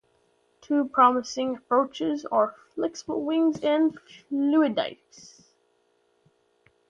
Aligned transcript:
Two 0.61 0.85
promising 0.89 1.57
approaches 1.57 2.25
are 2.25 2.55
flexible 2.73 3.23
wings, 3.23 3.59
and 3.63 3.99
fluidics. 4.31 5.43